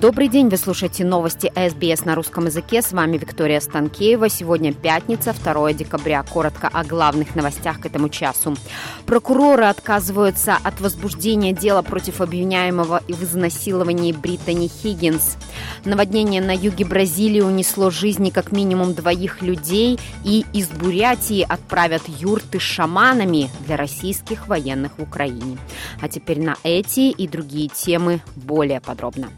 Добрый 0.00 0.28
день, 0.28 0.48
вы 0.48 0.56
слушаете 0.56 1.04
новости 1.04 1.52
СБС 1.54 2.06
на 2.06 2.14
русском 2.14 2.46
языке. 2.46 2.80
С 2.80 2.92
вами 2.92 3.18
Виктория 3.18 3.60
Станкеева. 3.60 4.30
Сегодня 4.30 4.72
пятница, 4.72 5.34
2 5.34 5.74
декабря. 5.74 6.22
Коротко 6.22 6.68
о 6.68 6.84
главных 6.84 7.34
новостях 7.34 7.80
к 7.80 7.84
этому 7.84 8.08
часу. 8.08 8.56
Прокуроры 9.04 9.66
отказываются 9.66 10.56
от 10.64 10.80
возбуждения 10.80 11.52
дела 11.52 11.82
против 11.82 12.22
обвиняемого 12.22 13.02
в 13.06 13.22
изнасиловании 13.22 14.12
Британи 14.12 14.68
Хиггинс. 14.68 15.36
Наводнение 15.84 16.40
на 16.40 16.56
юге 16.56 16.86
Бразилии 16.86 17.42
унесло 17.42 17.90
жизни 17.90 18.30
как 18.30 18.52
минимум 18.52 18.94
двоих 18.94 19.42
людей 19.42 20.00
и 20.24 20.46
из 20.54 20.68
Бурятии 20.68 21.44
отправят 21.46 22.04
юрты 22.08 22.58
с 22.58 22.62
шаманами 22.62 23.50
для 23.66 23.76
российских 23.76 24.48
военных 24.48 24.92
в 24.96 25.02
Украине. 25.02 25.58
А 26.00 26.08
теперь 26.08 26.40
на 26.40 26.56
эти 26.62 27.10
и 27.10 27.28
другие 27.28 27.68
темы 27.68 28.22
более 28.34 28.80
подробно. 28.80 29.28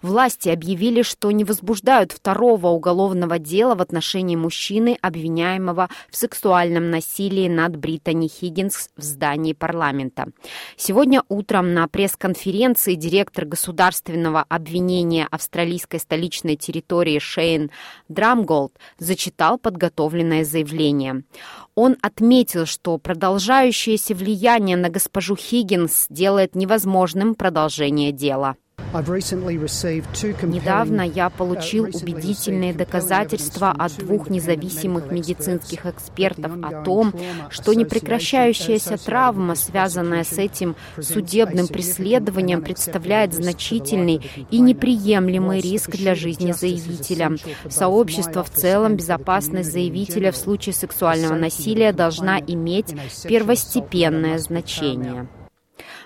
Власти 0.00 0.48
объявили, 0.48 1.02
что 1.02 1.30
не 1.30 1.44
возбуждают 1.44 2.12
второго 2.12 2.68
уголовного 2.68 3.38
дела 3.38 3.74
в 3.74 3.82
отношении 3.82 4.36
мужчины, 4.36 4.98
обвиняемого 5.00 5.88
в 6.10 6.16
сексуальном 6.16 6.90
насилии 6.90 7.48
над 7.48 7.76
Британи 7.76 8.28
Хиггинс 8.28 8.90
в 8.96 9.02
здании 9.02 9.52
парламента. 9.52 10.28
Сегодня 10.76 11.22
утром 11.28 11.74
на 11.74 11.88
пресс-конференции 11.88 12.94
директор 12.94 13.44
государственного 13.44 14.44
обвинения 14.48 15.26
австралийской 15.30 16.00
столичной 16.00 16.56
территории 16.56 17.18
Шейн 17.18 17.70
Драмголд 18.08 18.72
зачитал 18.98 19.58
подготовленное 19.58 20.44
заявление. 20.44 21.24
Он 21.74 21.96
отметил, 22.02 22.66
что 22.66 22.98
продолжающееся 22.98 24.14
влияние 24.14 24.76
на 24.76 24.90
госпожу 24.90 25.36
Хиггинс 25.36 26.06
делает 26.10 26.54
невозможным 26.54 27.34
продолжение 27.34 28.12
дела. 28.12 28.56
Недавно 30.42 31.02
я 31.02 31.30
получил 31.30 31.86
uh, 31.86 31.96
убедительные 31.96 32.74
доказательства 32.74 33.70
от 33.70 33.96
двух 33.96 34.28
независимых 34.28 35.10
медицинских 35.10 35.86
экспертов 35.86 36.52
о 36.62 36.82
том, 36.82 37.14
что 37.48 37.72
непрекращающаяся 37.74 38.98
травма, 38.98 39.54
связанная 39.54 40.24
с 40.24 40.38
этим 40.38 40.76
судебным 41.00 41.68
преследованием, 41.68 42.62
представляет 42.62 43.34
значительный 43.34 44.20
и 44.50 44.60
неприемлемый 44.60 45.60
риск 45.60 45.90
для 45.90 46.14
жизни 46.14 46.52
заявителя. 46.52 47.32
Сообщество 47.68 48.44
в 48.44 48.50
целом, 48.50 48.96
безопасность 48.96 49.72
заявителя 49.72 50.32
в 50.32 50.36
случае 50.36 50.74
сексуального 50.74 51.34
насилия 51.34 51.92
должна 51.92 52.38
иметь 52.40 52.94
первостепенное 53.26 54.38
значение. 54.38 55.28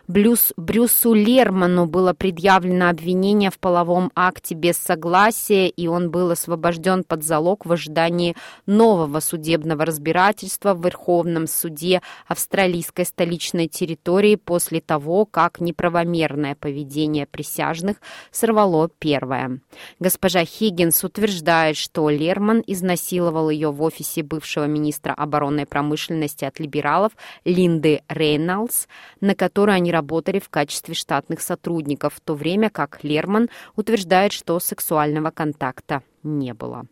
Блюз, 0.09 0.53
Брюсу 0.57 1.15
Лерману 1.15 1.87
было 1.87 2.13
предъявлено 2.13 2.91
обвинение 2.91 3.51
в 3.51 3.59
половом 3.59 4.13
акте 4.15 4.55
без 4.55 4.77
согласия, 4.77 5.69
и 5.69 5.89
он 5.89 6.13
был 6.13 6.31
освобожден 6.31 7.03
под 7.03 7.25
залог 7.25 7.67
в 7.67 7.73
ожидании 7.73 8.37
нового 8.67 9.19
судебного 9.19 9.85
разбирательства 9.85 10.75
в 10.75 10.85
Верховном 10.85 11.49
суде 11.49 12.03
австралийской 12.29 13.05
столичной 13.05 13.67
территории 13.67 14.37
после 14.37 14.81
того, 14.81 15.25
как 15.25 15.61
неправомерное 15.61 16.55
поведение 16.55 17.27
присяжных 17.27 17.97
сорвало 18.31 18.89
первое. 19.01 19.59
Госпожа 19.99 20.45
Хиггинс 20.45 21.03
утверждает, 21.03 21.77
что 21.77 22.09
Лерман 22.11 22.63
изнасиловал 22.65 23.51
ее 23.51 23.73
в 23.73 23.83
офисе 23.83 24.23
бывшего 24.23 24.67
министра 24.67 25.13
оборонной 25.13 25.67
промышленности 25.67 26.45
от 26.45 26.61
либералов 26.61 27.11
Линды 27.45 28.03
Рейнольдс, 28.09 28.87
на 29.21 29.35
которой 29.35 29.75
они 29.75 29.96
работали 29.97 30.39
в 30.39 30.49
качестве 30.49 30.95
штатных 30.95 31.41
сотрудников, 31.41 32.15
в 32.15 32.21
то 32.21 32.35
время 32.35 32.71
как 32.71 33.03
Лерман 33.03 33.49
утверждает, 33.77 34.33
что 34.33 34.61
сексуального 34.61 35.31
контакта 35.31 36.03
не 36.23 36.53
было. 36.55 36.85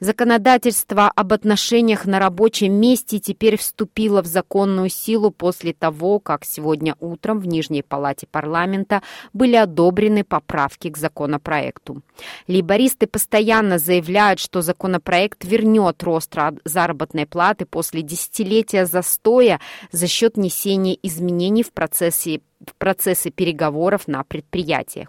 Законодательство 0.00 1.10
об 1.14 1.32
отношениях 1.32 2.04
на 2.04 2.20
рабочем 2.20 2.72
месте 2.72 3.18
теперь 3.18 3.56
вступило 3.56 4.22
в 4.22 4.26
законную 4.26 4.90
силу 4.90 5.32
после 5.32 5.72
того, 5.72 6.20
как 6.20 6.44
сегодня 6.44 6.94
утром 7.00 7.40
в 7.40 7.48
Нижней 7.48 7.82
палате 7.82 8.28
парламента 8.30 9.02
были 9.32 9.56
одобрены 9.56 10.22
поправки 10.22 10.88
к 10.88 10.96
законопроекту. 10.96 12.02
Лейбористы 12.46 13.08
постоянно 13.08 13.78
заявляют, 13.78 14.38
что 14.38 14.62
законопроект 14.62 15.44
вернет 15.44 16.00
рост 16.04 16.32
заработной 16.64 17.26
платы 17.26 17.64
после 17.64 18.02
десятилетия 18.02 18.86
застоя 18.86 19.58
за 19.90 20.06
счет 20.06 20.36
несения 20.36 20.96
изменений 21.02 21.64
в 21.64 21.72
процессе 21.72 22.40
в 22.66 22.74
процессы 22.74 23.30
переговоров 23.30 24.08
на 24.08 24.24
предприятиях. 24.24 25.08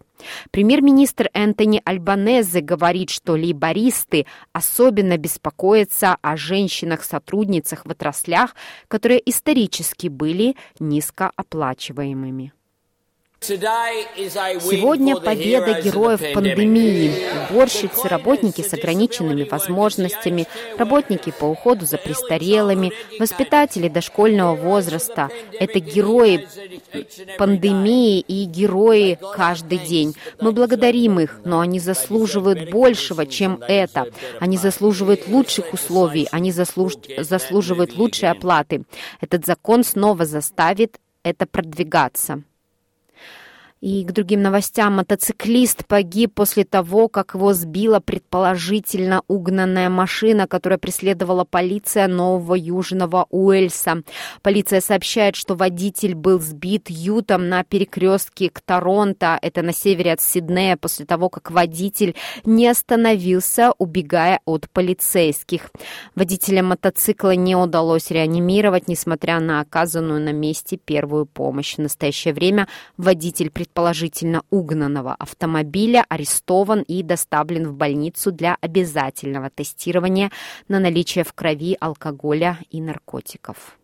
Премьер-министр 0.52 1.30
Энтони 1.34 1.82
Альбанезе 1.86 2.62
говорит, 2.62 3.10
что 3.10 3.34
лейбористы 3.34 4.26
особенно 4.54 5.18
беспокоятся 5.18 6.18
о 6.22 6.38
женщинах-сотрудницах 6.38 7.86
в 7.86 7.92
отраслях, 7.92 8.56
которые 8.88 9.22
исторически 9.30 10.08
были 10.08 10.56
низкооплачиваемыми. 10.80 12.54
Сегодня 13.42 15.16
победа 15.16 15.82
героев 15.82 16.22
пандемии, 16.34 17.14
уборщицы, 17.50 18.08
работники 18.08 18.62
с 18.62 18.74
ограниченными 18.74 19.44
возможностями, 19.44 20.46
работники 20.78 21.32
по 21.32 21.46
уходу 21.46 21.86
за 21.86 21.98
престарелыми, 21.98 22.92
воспитатели 23.18 23.88
дошкольного 23.88 24.56
возраста. 24.56 25.30
Это 25.58 25.80
герои 25.80 26.48
пандемии 27.38 28.20
и 28.20 28.44
герои 28.44 29.18
каждый 29.36 29.78
день. 29.80 30.16
Мы 30.42 30.52
благодарим 30.52 31.20
их, 31.20 31.40
но 31.46 31.62
они 31.62 31.80
заслуживают 31.80 32.70
большего, 32.70 33.26
чем 33.26 33.64
это. 33.68 34.08
Они 34.40 34.58
заслуживают 34.58 35.28
лучших 35.28 35.74
условий, 35.74 36.28
они 36.32 36.52
заслуж... 36.52 36.96
заслуживают 37.18 37.96
лучшей 37.96 38.30
оплаты. 38.30 38.84
Этот 39.22 39.46
закон 39.46 39.86
снова 39.86 40.26
заставит 40.26 41.00
это 41.24 41.46
продвигаться. 41.46 42.44
И 43.82 44.04
к 44.04 44.12
другим 44.12 44.42
новостям. 44.42 44.96
Мотоциклист 44.96 45.86
погиб 45.86 46.34
после 46.34 46.66
того, 46.66 47.08
как 47.08 47.34
его 47.34 47.54
сбила 47.54 48.02
предположительно 48.02 49.22
угнанная 49.30 49.90
машина, 49.90 50.48
которая 50.48 50.78
преследовала 50.78 51.46
полиция 51.46 52.10
Нового 52.10 52.56
Южного 52.56 53.26
Уэльса. 53.30 54.04
Полиция 54.42 54.82
сообщает, 54.82 55.38
что 55.38 55.56
водитель 55.56 56.14
был 56.14 56.42
сбит 56.42 56.90
ютом 56.90 57.48
на 57.48 57.64
перекрестке 57.64 58.50
к 58.50 58.60
Торонто. 58.60 59.40
Это 59.42 59.62
на 59.62 59.72
севере 59.72 60.12
от 60.12 60.22
Сиднея, 60.22 60.76
после 60.76 61.06
того, 61.06 61.30
как 61.30 61.50
водитель 61.50 62.16
не 62.44 62.68
остановился, 62.68 63.72
убегая 63.78 64.42
от 64.44 64.70
полицейских. 64.70 65.72
Водителя 66.16 66.64
мотоцикла 66.64 67.34
не 67.36 67.56
удалось 67.56 68.12
реанимировать, 68.12 68.90
несмотря 68.90 69.40
на 69.40 69.62
оказанную 69.62 70.20
на 70.20 70.34
месте 70.34 70.76
первую 70.76 71.26
помощь. 71.26 71.76
В 71.76 71.82
настоящее 71.82 72.34
время 72.34 72.68
водитель 72.98 73.50
предположительно 73.70 74.42
угнанного 74.50 75.16
автомобиля 75.20 76.06
арестован 76.10 76.82
и 76.82 77.04
доставлен 77.04 77.68
в 77.68 77.74
больницу 77.74 78.32
для 78.32 78.58
обязательного 78.62 79.50
тестирования 79.50 80.32
на 80.68 80.80
наличие 80.80 81.24
в 81.24 81.34
крови 81.34 81.78
алкоголя 81.80 82.60
и 82.72 82.82
наркотиков. 82.82 83.78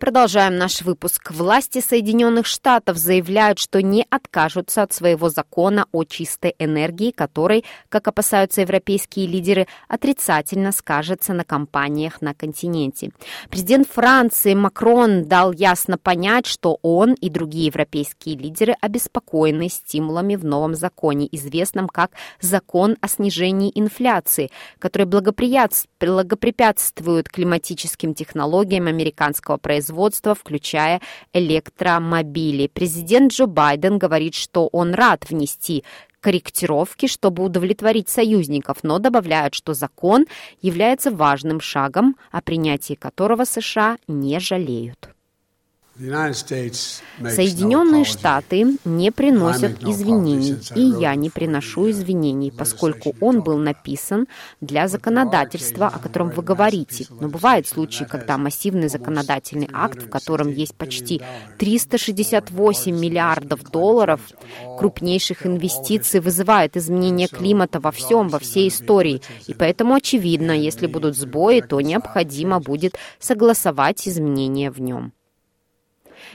Продолжаем 0.00 0.56
наш 0.56 0.82
выпуск. 0.82 1.30
Власти 1.30 1.80
Соединенных 1.80 2.46
Штатов 2.46 2.98
заявляют, 2.98 3.60
что 3.60 3.80
не 3.80 4.04
откажутся 4.10 4.82
от 4.82 4.92
своего 4.92 5.30
закона 5.30 5.86
о 5.92 6.02
чистой 6.02 6.56
энергии, 6.58 7.12
который, 7.12 7.64
как 7.88 8.08
опасаются 8.08 8.62
европейские 8.62 9.28
лидеры, 9.28 9.68
отрицательно 9.86 10.72
скажется 10.72 11.32
на 11.32 11.44
компаниях 11.44 12.22
на 12.22 12.34
континенте. 12.34 13.12
Президент 13.50 13.88
Франции 13.88 14.54
Макрон 14.54 15.26
дал 15.26 15.52
ясно 15.52 15.96
понять, 15.96 16.46
что 16.46 16.80
он 16.82 17.14
и 17.14 17.30
другие 17.30 17.66
европейские 17.66 18.36
лидеры 18.36 18.74
обеспокоены 18.80 19.68
стимулами 19.68 20.34
в 20.34 20.44
новом 20.44 20.74
законе, 20.74 21.28
известном 21.30 21.88
как 21.88 22.10
«Закон 22.40 22.96
о 23.00 23.06
снижении 23.06 23.70
инфляции», 23.72 24.50
который 24.80 25.06
благоприятствует 25.06 27.28
климатическим 27.28 28.12
технологиям 28.12 28.88
американского 28.88 29.56
производства 29.56 29.83
производства, 29.84 30.34
включая 30.34 31.00
электромобили. 31.32 32.68
Президент 32.68 33.32
Джо 33.32 33.46
Байден 33.46 33.98
говорит, 33.98 34.34
что 34.34 34.68
он 34.72 34.94
рад 34.94 35.28
внести 35.28 35.84
корректировки, 36.20 37.06
чтобы 37.06 37.44
удовлетворить 37.44 38.08
союзников, 38.08 38.78
но 38.82 38.98
добавляют, 38.98 39.54
что 39.54 39.74
закон 39.74 40.26
является 40.62 41.10
важным 41.10 41.60
шагом, 41.60 42.16
о 42.30 42.40
принятии 42.40 42.94
которого 42.94 43.44
США 43.44 43.98
не 44.08 44.40
жалеют. 44.40 45.13
Соединенные 45.96 48.04
Штаты 48.04 48.78
не 48.84 49.12
приносят 49.12 49.80
извинений, 49.80 50.58
и 50.74 51.00
я 51.00 51.14
не 51.14 51.30
приношу 51.30 51.88
извинений, 51.88 52.50
поскольку 52.50 53.14
он 53.20 53.42
был 53.42 53.58
написан 53.58 54.26
для 54.60 54.88
законодательства, 54.88 55.86
о 55.86 56.00
котором 56.00 56.30
вы 56.30 56.42
говорите. 56.42 57.06
Но 57.20 57.28
бывают 57.28 57.68
случаи, 57.68 58.02
когда 58.02 58.38
массивный 58.38 58.88
законодательный 58.88 59.68
акт, 59.72 60.02
в 60.02 60.10
котором 60.10 60.50
есть 60.50 60.74
почти 60.74 61.22
368 61.58 62.98
миллиардов 62.98 63.62
долларов 63.62 64.20
крупнейших 64.76 65.46
инвестиций, 65.46 66.18
вызывает 66.18 66.76
изменение 66.76 67.28
климата 67.28 67.78
во 67.78 67.92
всем, 67.92 68.30
во 68.30 68.40
всей 68.40 68.66
истории. 68.66 69.22
И 69.46 69.54
поэтому 69.54 69.94
очевидно, 69.94 70.50
если 70.50 70.88
будут 70.88 71.16
сбои, 71.16 71.60
то 71.60 71.80
необходимо 71.80 72.58
будет 72.58 72.96
согласовать 73.20 74.08
изменения 74.08 74.72
в 74.72 74.80
нем. 74.80 75.12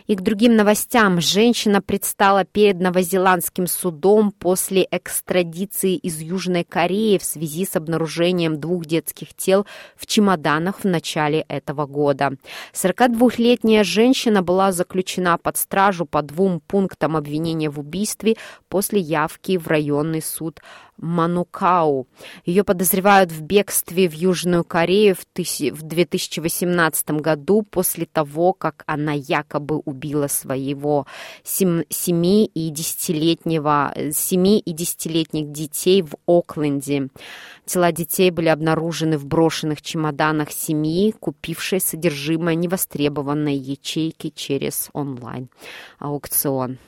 И 0.10 0.16
к 0.16 0.22
другим 0.22 0.56
новостям. 0.56 1.22
Женщина 1.22 1.84
предстала 1.84 2.44
перед 2.44 2.80
новозеландским 2.80 3.68
судом 3.68 4.32
после 4.32 4.88
экстрадиции 4.90 5.96
из 5.96 6.20
Южной 6.20 6.64
Кореи 6.64 7.20
в 7.20 7.24
связи 7.24 7.64
с 7.64 7.76
обнаружением 7.76 8.60
двух 8.60 8.88
детских 8.88 9.36
тел 9.36 9.68
в 9.96 10.08
чемоданах 10.08 10.80
в 10.80 10.86
начале 10.86 11.46
этого 11.48 11.86
года. 11.86 12.32
42-летняя 12.74 13.84
женщина 13.84 14.42
была 14.42 14.72
заключена 14.72 15.38
под 15.38 15.58
стражу 15.58 16.08
по 16.08 16.24
двум 16.24 16.60
пунктам 16.60 17.16
обвинения 17.16 17.70
в 17.70 17.80
убийстве 17.80 18.36
после 18.68 19.00
явки 19.00 19.60
в 19.60 19.68
районный 19.68 20.24
суд 20.24 20.60
Манукау. 21.02 22.08
Ее 22.46 22.64
подозревают 22.64 23.32
в 23.32 23.42
бегстве 23.42 24.08
в 24.10 24.14
Южную 24.14 24.64
Корею 24.64 25.16
в 25.16 25.82
2018 25.82 27.10
году 27.12 27.64
после 27.64 28.06
того, 28.06 28.54
как 28.54 28.84
она 28.86 29.14
якобы 29.14 29.78
убила 29.78 30.28
своего 30.28 31.08
7 31.44 31.84
и 31.92 32.72
10-летнего, 32.72 33.94
7 34.12 34.48
и 34.48 34.74
10-летних 34.74 35.52
детей 35.52 36.02
в 36.02 36.16
Окленде. 36.28 37.10
Тела 37.66 37.92
детей 37.92 38.32
были 38.32 38.48
обнаружены 38.48 39.18
в 39.18 39.26
брошенных 39.26 39.82
чемоданах 39.82 40.52
семьи, 40.52 41.12
купившей 41.12 41.80
содержимое 41.80 42.56
невостребованной 42.56 43.56
ячейки 43.56 44.32
через 44.36 44.90
онлайн-аукцион 44.94 46.80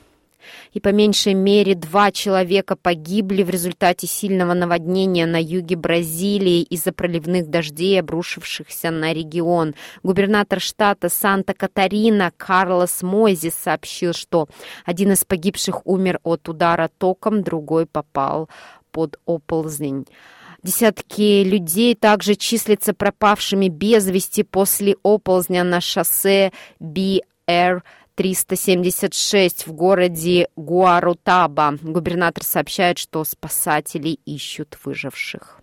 и 0.72 0.80
по 0.80 0.88
меньшей 0.88 1.34
мере 1.34 1.74
два 1.74 2.12
человека 2.12 2.76
погибли 2.76 3.42
в 3.42 3.50
результате 3.50 4.06
сильного 4.06 4.54
наводнения 4.54 5.26
на 5.26 5.40
юге 5.40 5.76
Бразилии 5.76 6.62
из-за 6.62 6.92
проливных 6.92 7.48
дождей, 7.48 8.00
обрушившихся 8.00 8.90
на 8.90 9.12
регион. 9.12 9.74
Губернатор 10.02 10.60
штата 10.60 11.08
Санта-Катарина 11.08 12.32
Карлос 12.36 13.02
Мойзис 13.02 13.54
сообщил, 13.54 14.12
что 14.12 14.48
один 14.84 15.12
из 15.12 15.24
погибших 15.24 15.86
умер 15.86 16.20
от 16.22 16.48
удара 16.48 16.90
током, 16.98 17.42
другой 17.42 17.86
попал 17.86 18.48
под 18.90 19.18
оползнень. 19.26 20.06
Десятки 20.62 21.42
людей 21.42 21.96
также 21.96 22.36
числятся 22.36 22.94
пропавшими 22.94 23.68
без 23.68 24.06
вести 24.06 24.44
после 24.44 24.94
оползня 25.02 25.64
на 25.64 25.80
шоссе 25.80 26.52
BR 26.80 27.82
376 28.14 29.66
в 29.66 29.72
городе 29.72 30.48
Гуарутаба. 30.56 31.78
Губернатор 31.82 32.44
сообщает, 32.44 32.98
что 32.98 33.24
спасатели 33.24 34.18
ищут 34.24 34.78
выживших. 34.84 35.62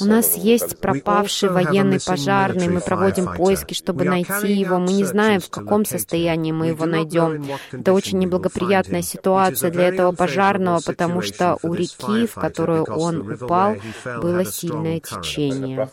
У 0.00 0.04
нас 0.06 0.36
есть 0.36 0.80
пропавший 0.80 1.50
военный 1.50 2.00
пожарный, 2.00 2.68
мы 2.68 2.80
проводим 2.80 3.34
поиски, 3.34 3.74
чтобы 3.74 4.04
найти 4.04 4.52
его. 4.54 4.78
Мы 4.78 4.94
не 4.94 5.04
знаем, 5.04 5.40
в 5.40 5.50
каком 5.50 5.84
состоянии 5.84 6.52
мы 6.52 6.68
его 6.68 6.86
найдем. 6.86 7.44
Это 7.70 7.92
очень 7.92 8.18
неблагоприятная 8.18 9.02
ситуация 9.02 9.70
для 9.70 9.88
этого 9.88 10.12
пожарного, 10.12 10.80
потому 10.84 11.20
что 11.20 11.58
у 11.62 11.74
реки, 11.74 12.26
в 12.26 12.34
которую 12.34 12.84
он 12.84 13.30
упал, 13.30 13.76
было 14.04 14.44
сильное 14.46 15.00
течение. 15.00 15.88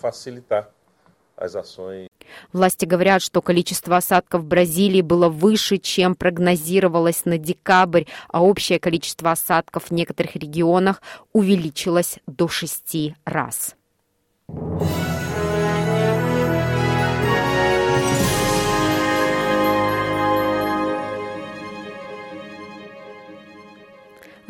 Власти 2.53 2.85
говорят, 2.85 3.21
что 3.21 3.41
количество 3.41 3.97
осадков 3.97 4.41
в 4.41 4.45
Бразилии 4.45 5.01
было 5.01 5.29
выше, 5.29 5.77
чем 5.77 6.15
прогнозировалось 6.15 7.25
на 7.25 7.37
декабрь, 7.37 8.05
а 8.27 8.43
общее 8.43 8.79
количество 8.79 9.31
осадков 9.31 9.85
в 9.85 9.91
некоторых 9.91 10.35
регионах 10.35 11.01
увеличилось 11.33 12.19
до 12.27 12.47
шести 12.47 13.15
раз. 13.25 13.75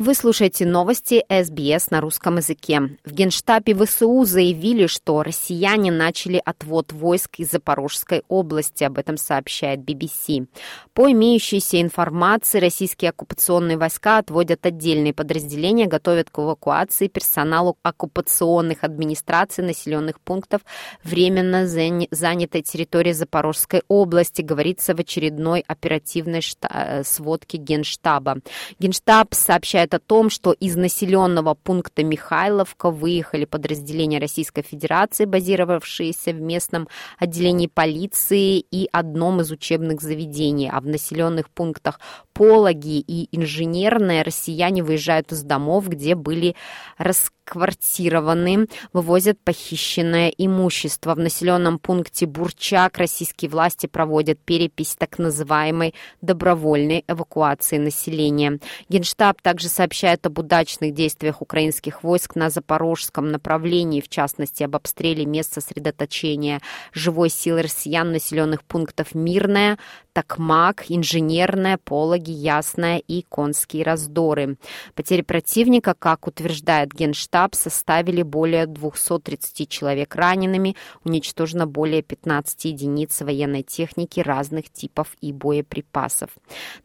Вы 0.00 0.14
слушаете 0.14 0.64
новости 0.64 1.22
СБС 1.28 1.90
на 1.90 2.00
русском 2.00 2.38
языке. 2.38 2.96
В 3.04 3.12
Генштабе 3.12 3.74
ВСУ 3.74 4.24
заявили, 4.24 4.86
что 4.86 5.22
россияне 5.22 5.92
начали 5.92 6.40
отвод 6.42 6.94
войск 6.94 7.38
из 7.38 7.50
Запорожской 7.50 8.22
области. 8.28 8.82
Об 8.82 8.96
этом 8.96 9.18
сообщает 9.18 9.80
BBC. 9.80 10.46
По 10.94 11.12
имеющейся 11.12 11.82
информации, 11.82 12.60
российские 12.60 13.10
оккупационные 13.10 13.76
войска 13.76 14.16
отводят 14.16 14.64
отдельные 14.64 15.12
подразделения, 15.12 15.84
готовят 15.84 16.30
к 16.30 16.38
эвакуации 16.38 17.08
персоналу 17.08 17.76
оккупационных 17.82 18.84
администраций 18.84 19.62
населенных 19.62 20.18
пунктов 20.18 20.62
временно 21.04 21.66
занятой 21.66 22.62
территории 22.62 23.12
Запорожской 23.12 23.82
области, 23.88 24.40
говорится 24.40 24.94
в 24.94 25.00
очередной 25.00 25.62
оперативной 25.68 26.40
э, 26.40 27.04
сводке 27.04 27.58
Генштаба. 27.58 28.38
Генштаб 28.78 29.34
сообщает 29.34 29.89
сообщает 29.90 29.94
о 29.94 29.98
том, 29.98 30.30
что 30.30 30.52
из 30.52 30.76
населенного 30.76 31.54
пункта 31.54 32.04
Михайловка 32.04 32.90
выехали 32.90 33.44
подразделения 33.44 34.20
Российской 34.20 34.62
Федерации, 34.62 35.26
базировавшиеся 35.26 36.32
в 36.32 36.40
местном 36.40 36.88
отделении 37.18 37.68
полиции 37.68 38.60
и 38.60 38.88
одном 38.92 39.40
из 39.40 39.50
учебных 39.50 40.00
заведений, 40.00 40.70
а 40.72 40.80
в 40.80 40.86
населенных 40.86 41.48
пунктах 41.48 42.00
Пологи 42.32 43.00
и 43.00 43.28
Инженерная 43.32 44.24
россияне 44.24 44.82
выезжают 44.82 45.32
из 45.32 45.42
домов, 45.42 45.88
где 45.88 46.14
были 46.14 46.54
раскрыты 46.98 47.39
квартированы, 47.50 48.68
вывозят 48.92 49.40
похищенное 49.42 50.28
имущество. 50.38 51.16
В 51.16 51.18
населенном 51.18 51.80
пункте 51.80 52.26
Бурчак 52.26 52.96
российские 52.96 53.50
власти 53.50 53.88
проводят 53.88 54.38
перепись 54.38 54.94
так 54.94 55.18
называемой 55.18 55.92
добровольной 56.20 57.04
эвакуации 57.08 57.78
населения. 57.78 58.60
Генштаб 58.88 59.42
также 59.42 59.68
сообщает 59.68 60.24
об 60.26 60.38
удачных 60.38 60.94
действиях 60.94 61.42
украинских 61.42 62.04
войск 62.04 62.36
на 62.36 62.50
запорожском 62.50 63.32
направлении, 63.32 64.00
в 64.00 64.08
частности, 64.08 64.62
об 64.62 64.76
обстреле 64.76 65.26
мест 65.26 65.52
сосредоточения 65.54 66.60
живой 66.92 67.30
силы 67.30 67.62
россиян 67.62 68.12
населенных 68.12 68.62
пунктов 68.62 69.12
Мирная, 69.12 69.76
Токмак, 70.12 70.84
Инженерная, 70.88 71.78
Пологи, 71.82 72.30
Ясная 72.30 72.98
и 72.98 73.22
Конские 73.28 73.84
раздоры. 73.84 74.56
Потери 74.94 75.22
противника, 75.22 75.94
как 75.98 76.26
утверждает 76.26 76.92
Генштаб, 76.92 77.39
составили 77.54 78.22
более 78.22 78.66
230 78.66 79.68
человек 79.68 80.14
ранеными, 80.14 80.76
уничтожено 81.04 81.66
более 81.66 82.02
15 82.02 82.64
единиц 82.66 83.20
военной 83.20 83.62
техники 83.62 84.20
разных 84.20 84.70
типов 84.70 85.16
и 85.20 85.32
боеприпасов. 85.32 86.30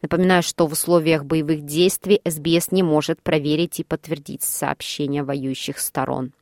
Напоминаю, 0.02 0.42
что 0.42 0.66
в 0.66 0.72
условиях 0.72 1.24
боевых 1.24 1.64
действий 1.64 2.20
СБС 2.24 2.72
не 2.72 2.82
может 2.82 3.22
проверить 3.22 3.80
и 3.80 3.84
подтвердить 3.84 4.42
сообщения 4.42 5.22
воюющих 5.22 5.78
сторон. 5.78 6.32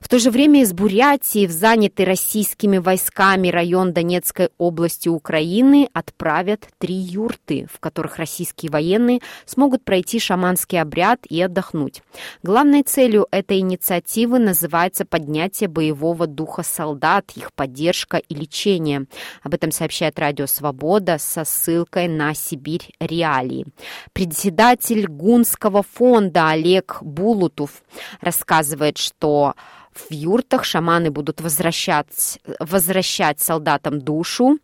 В 0.00 0.08
то 0.08 0.18
же 0.18 0.30
время 0.30 0.62
из 0.62 0.72
Бурятии 0.72 1.46
в 1.46 1.50
занятый 1.50 2.04
российскими 2.04 2.78
войсками 2.78 3.48
район 3.48 3.92
Донецкой 3.92 4.50
области 4.58 5.08
Украины 5.08 5.88
отправят 5.92 6.68
три 6.78 6.94
юрты, 6.94 7.66
в 7.72 7.80
которых 7.80 8.18
российские 8.18 8.70
военные 8.70 9.20
смогут 9.46 9.84
пройти 9.84 10.18
шаманский 10.20 10.80
обряд 10.80 11.20
и 11.28 11.40
отдохнуть. 11.40 12.02
Главной 12.42 12.82
целью 12.82 13.26
этой 13.30 13.58
инициативы 13.58 14.38
называется 14.38 15.04
поднятие 15.04 15.68
боевого 15.68 16.26
духа 16.26 16.62
солдат, 16.62 17.32
их 17.34 17.52
поддержка 17.52 18.18
и 18.18 18.34
лечение. 18.34 19.06
Об 19.42 19.54
этом 19.54 19.70
сообщает 19.70 20.18
Радио 20.18 20.46
Свобода 20.46 21.18
со 21.18 21.44
ссылкой 21.44 22.08
на 22.08 22.34
Сибирь 22.34 22.92
Реалии. 23.00 23.66
Председатель 24.12 25.06
Гунского 25.06 25.82
фонда 25.82 26.50
Олег 26.50 26.98
Булутов 27.00 27.82
рассказывает, 28.20 28.98
что 28.98 29.45
В 29.92 30.12
юртах 30.12 30.64
шаманы 30.64 31.10
будут 31.10 31.40
возвращать, 31.40 32.38
возвращать 32.60 33.40
солдатам 33.40 34.00
душу, 34.00 34.58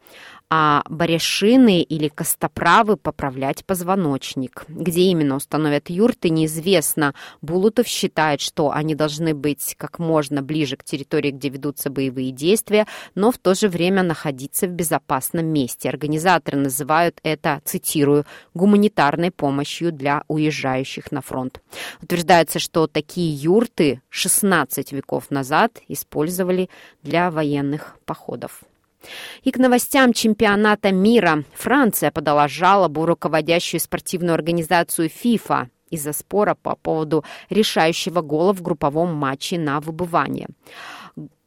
а 0.55 0.83
баряшины 0.87 1.81
или 1.81 2.09
костоправы 2.09 2.99
поправлять 2.99 3.65
позвоночник. 3.65 4.67
Где 4.69 5.05
именно 5.05 5.37
установят 5.37 5.89
юрты, 5.89 6.29
неизвестно. 6.29 7.15
Булутов 7.41 7.87
считает, 7.87 8.43
что 8.43 8.71
они 8.71 8.95
должны 8.95 9.33
быть 9.35 9.75
как 9.79 9.99
можно 9.99 10.43
ближе 10.43 10.77
к 10.77 10.85
территории, 10.85 11.31
где 11.31 11.49
ведутся 11.49 11.89
боевые 11.89 12.33
действия, 12.33 12.87
но 13.15 13.33
в 13.33 13.39
то 13.39 13.55
же 13.55 13.71
время 13.71 14.03
находиться 14.03 14.67
в 14.67 14.73
безопасном 14.73 15.47
месте. 15.47 15.89
Организаторы 15.89 16.59
называют 16.59 17.19
это, 17.23 17.63
цитирую, 17.65 18.27
гуманитарной 18.53 19.31
помощью 19.31 19.91
для 19.91 20.23
уезжающих 20.29 21.11
на 21.13 21.23
фронт. 21.23 21.63
Утверждается, 22.03 22.59
что 22.59 22.87
такие 22.87 23.35
юрты 23.35 24.03
16 24.11 24.93
веков 24.93 25.31
назад 25.31 25.81
использовали 25.89 26.69
для 27.03 27.31
военных 27.31 27.97
походов. 28.05 28.65
И 29.43 29.51
к 29.51 29.59
новостям 29.59 30.13
чемпионата 30.13 30.93
мира. 30.93 31.45
Франция 31.55 32.11
подала 32.11 32.49
жалобу 32.49 33.07
руководящую 33.07 33.81
спортивную 33.81 34.35
организацию 34.35 35.09
ФИФА 35.09 35.69
из-за 35.91 36.13
спора 36.13 36.57
по 36.61 36.75
поводу 36.77 37.25
решающего 37.51 38.23
гола 38.23 38.53
в 38.53 38.63
групповом 38.63 39.15
матче 39.15 39.59
на 39.59 39.81
выбывание. 39.81 40.49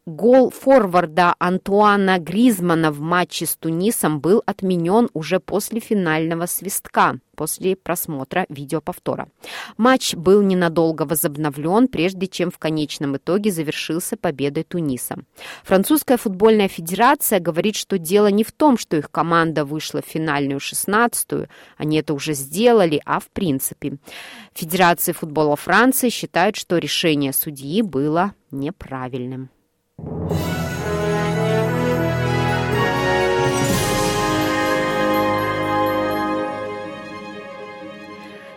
Гол 0.07 0.51
форварда 0.51 1.33
Антуана 1.39 2.19
Гризмана 2.19 2.91
в 2.91 2.99
матче 2.99 3.47
с 3.47 3.55
Тунисом 3.55 4.19
был 4.19 4.43
отменен 4.45 5.09
уже 5.13 5.39
после 5.39 5.79
финального 5.79 6.45
свистка, 6.45 7.17
после 7.35 7.75
просмотра 7.75 8.45
видеоповтора. 8.47 9.29
Матч 9.77 10.13
был 10.13 10.43
ненадолго 10.43 11.07
возобновлен, 11.07 11.87
прежде 11.87 12.27
чем 12.27 12.51
в 12.51 12.59
конечном 12.59 13.17
итоге 13.17 13.51
завершился 13.51 14.15
победой 14.15 14.63
Туниса. 14.63 15.17
Французская 15.63 16.17
футбольная 16.17 16.67
федерация 16.67 17.39
говорит, 17.39 17.75
что 17.75 17.97
дело 17.97 18.27
не 18.27 18.43
в 18.43 18.51
том, 18.51 18.77
что 18.77 18.97
их 18.97 19.09
команда 19.09 19.65
вышла 19.65 20.03
в 20.03 20.05
финальную 20.05 20.59
шестнадцатую, 20.59 21.49
они 21.77 21.97
это 21.97 22.13
уже 22.13 22.35
сделали, 22.35 23.01
а 23.05 23.19
в 23.19 23.29
принципе. 23.29 23.97
Федерация 24.53 25.13
футбола 25.13 25.55
Франции 25.55 26.09
считает, 26.09 26.57
что 26.57 26.77
решение 26.77 27.33
судьи 27.33 27.81
было 27.81 28.35
неправильным. 28.51 29.49
you 29.97 30.55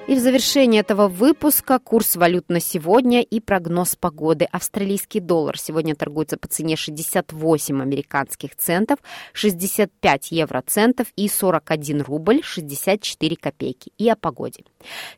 И 0.08 0.14
в 0.14 0.20
завершении 0.20 0.80
этого 0.80 1.06
выпуска 1.06 1.78
курс 1.78 2.16
валют 2.16 2.48
на 2.48 2.60
сегодня 2.60 3.20
и 3.20 3.40
прогноз 3.40 3.94
погоды. 3.94 4.46
Австралийский 4.50 5.20
доллар 5.20 5.58
сегодня 5.58 5.94
торгуется 5.94 6.38
по 6.38 6.48
цене 6.48 6.76
68 6.76 7.82
американских 7.82 8.56
центов, 8.56 9.00
65 9.34 10.32
евроцентов 10.32 11.08
и 11.14 11.28
41 11.28 12.00
рубль 12.00 12.40
64 12.42 13.36
копейки. 13.36 13.92
И 13.98 14.08
о 14.08 14.16
погоде. 14.16 14.64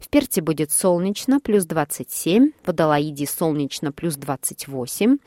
В 0.01 0.09
Перте 0.09 0.41
будет 0.43 0.73
солнечно, 0.73 1.39
плюс 1.39 1.67
27, 1.67 2.51
в 2.65 2.69
Адалаиде 2.71 3.27
солнечно, 3.29 3.93
плюс 3.93 4.17
28, 4.17 5.19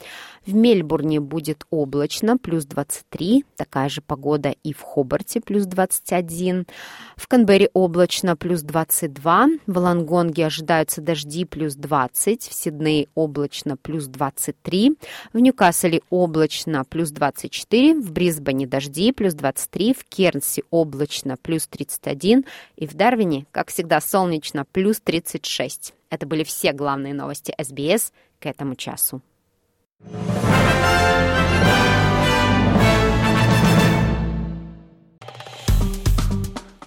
в 0.45 0.53
Мельбурне 0.53 1.21
будет 1.21 1.63
облачно, 1.69 2.37
плюс 2.37 2.65
23, 2.65 3.45
такая 3.55 3.87
же 3.87 4.01
погода 4.01 4.53
и 4.63 4.73
в 4.73 4.81
Хобарте, 4.81 5.39
плюс 5.39 5.65
21, 5.65 6.67
в 7.15 7.27
Канберре 7.29 7.69
облачно, 7.73 8.35
плюс 8.35 8.61
22, 8.61 9.52
в 9.67 9.77
Лангонге 9.77 10.45
ожидаются 10.45 11.01
дожди 11.01 11.45
плюс 11.45 11.75
20, 11.75 12.43
в 12.43 12.53
Сиднее 12.53 13.07
облачно 13.15 13.77
плюс 13.77 14.05
23, 14.05 14.97
в 15.33 15.39
Ньюкасселе 15.39 16.01
облачно 16.09 16.83
плюс 16.85 17.11
24, 17.11 17.99
в 17.99 18.11
Брисбене 18.11 18.67
дожди 18.67 19.11
плюс 19.11 19.33
23, 19.33 19.93
в 19.93 20.03
Кернсе 20.05 20.63
облачно 20.69 21.37
плюс 21.37 21.67
31 21.67 22.45
и 22.75 22.87
в 22.87 22.93
Дарвине, 22.93 23.45
как 23.51 23.69
всегда, 23.69 24.01
солнечно 24.01 24.65
плюс 24.71 24.99
36. 24.99 25.93
Это 26.09 26.25
были 26.25 26.43
все 26.43 26.73
главные 26.73 27.13
новости 27.13 27.53
СБС 27.59 28.11
к 28.39 28.45
этому 28.45 28.75
часу. 28.75 29.21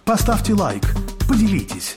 Поставьте 0.04 0.54
лайк, 0.54 0.84
поделитесь 1.28 1.96